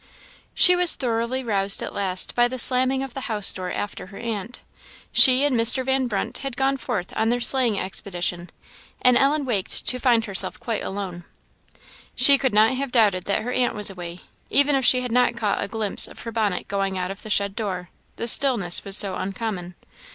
[0.55, 4.17] She was thoroughly roused at last by the slamming of the house door after her
[4.17, 4.61] aunt.
[5.11, 5.85] She and Mr.
[5.85, 8.49] Van Brunt had gone forth on their sleighing expedition,
[9.03, 11.23] and Ellen waked to find herself quite alone.
[12.15, 15.37] She could not have doubted that her aunt was away, even if she had not
[15.37, 18.97] caught a glimpse of her bonnet going out of the shed door the stillness was
[18.97, 19.75] so uncommon.